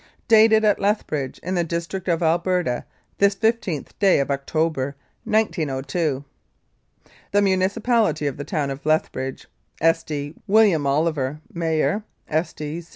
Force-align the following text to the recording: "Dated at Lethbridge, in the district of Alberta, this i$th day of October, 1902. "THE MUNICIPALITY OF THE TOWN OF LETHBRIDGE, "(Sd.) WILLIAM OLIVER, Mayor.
"Dated 0.27 0.65
at 0.65 0.79
Lethbridge, 0.79 1.37
in 1.43 1.53
the 1.53 1.63
district 1.63 2.07
of 2.07 2.23
Alberta, 2.23 2.85
this 3.19 3.35
i$th 3.43 3.89
day 3.99 4.17
of 4.19 4.31
October, 4.31 4.95
1902. 5.25 6.25
"THE 7.31 7.41
MUNICIPALITY 7.43 8.25
OF 8.25 8.37
THE 8.37 8.43
TOWN 8.43 8.71
OF 8.71 8.83
LETHBRIDGE, 8.83 9.45
"(Sd.) 9.79 10.37
WILLIAM 10.47 10.87
OLIVER, 10.87 11.41
Mayor. 11.53 12.01